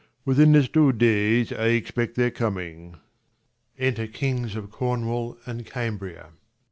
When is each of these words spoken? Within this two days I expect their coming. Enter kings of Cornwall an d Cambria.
Within 0.25 0.53
this 0.53 0.67
two 0.67 0.93
days 0.93 1.53
I 1.53 1.67
expect 1.67 2.15
their 2.15 2.31
coming. 2.31 2.95
Enter 3.77 4.07
kings 4.07 4.55
of 4.55 4.71
Cornwall 4.71 5.37
an 5.45 5.57
d 5.59 5.63
Cambria. 5.63 6.31